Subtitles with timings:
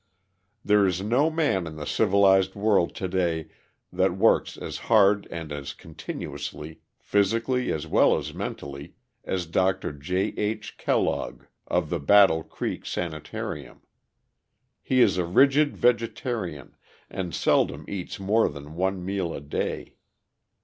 [0.65, 3.49] There is no man in the civilized world to day
[3.93, 8.95] that works as hard and as continuously, physically as well as mentally,
[9.25, 9.93] as Dr.
[9.93, 10.29] J.
[10.37, 10.75] H.
[10.79, 13.83] Kellogg of the Battle Creek Sanitarium.
[14.81, 16.75] He is a rigid vegetarian,
[17.07, 19.97] and seldom eats more than one meal a day.